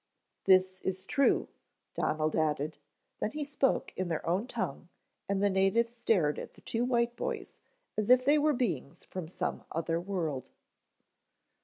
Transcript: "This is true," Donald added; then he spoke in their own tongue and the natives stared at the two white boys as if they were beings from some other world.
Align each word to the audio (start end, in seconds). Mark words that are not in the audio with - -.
"This 0.45 0.81
is 0.81 1.05
true," 1.05 1.47
Donald 1.93 2.35
added; 2.35 2.79
then 3.19 3.29
he 3.33 3.43
spoke 3.43 3.93
in 3.95 4.07
their 4.07 4.27
own 4.27 4.47
tongue 4.47 4.89
and 5.29 5.43
the 5.43 5.49
natives 5.51 5.93
stared 5.93 6.39
at 6.39 6.55
the 6.55 6.61
two 6.61 6.83
white 6.83 7.15
boys 7.15 7.53
as 7.95 8.09
if 8.09 8.25
they 8.25 8.39
were 8.39 8.53
beings 8.53 9.05
from 9.05 9.27
some 9.27 9.63
other 9.71 10.01
world. 10.01 10.49